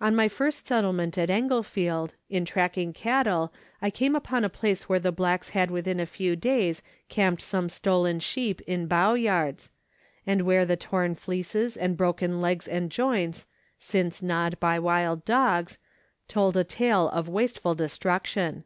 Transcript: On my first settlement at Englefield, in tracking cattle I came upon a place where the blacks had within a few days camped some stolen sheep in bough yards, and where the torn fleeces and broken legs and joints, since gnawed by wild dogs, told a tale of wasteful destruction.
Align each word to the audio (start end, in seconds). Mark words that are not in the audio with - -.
On 0.00 0.16
my 0.16 0.26
first 0.26 0.66
settlement 0.66 1.16
at 1.16 1.30
Englefield, 1.30 2.14
in 2.28 2.44
tracking 2.44 2.92
cattle 2.92 3.52
I 3.80 3.88
came 3.88 4.16
upon 4.16 4.42
a 4.42 4.48
place 4.48 4.88
where 4.88 4.98
the 4.98 5.12
blacks 5.12 5.50
had 5.50 5.70
within 5.70 6.00
a 6.00 6.06
few 6.06 6.34
days 6.34 6.82
camped 7.08 7.40
some 7.40 7.68
stolen 7.68 8.18
sheep 8.18 8.60
in 8.62 8.88
bough 8.88 9.14
yards, 9.14 9.70
and 10.26 10.42
where 10.42 10.66
the 10.66 10.76
torn 10.76 11.14
fleeces 11.14 11.76
and 11.76 11.96
broken 11.96 12.40
legs 12.40 12.66
and 12.66 12.90
joints, 12.90 13.46
since 13.78 14.20
gnawed 14.20 14.58
by 14.58 14.80
wild 14.80 15.24
dogs, 15.24 15.78
told 16.26 16.56
a 16.56 16.64
tale 16.64 17.08
of 17.10 17.28
wasteful 17.28 17.76
destruction. 17.76 18.64